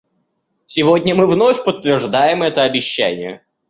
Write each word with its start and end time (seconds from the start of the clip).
Сегодня 0.65 1.13
мы 1.13 1.27
вновь 1.27 1.63
подтверждаем 1.63 2.41
это 2.41 2.63
обещание. 2.63 3.45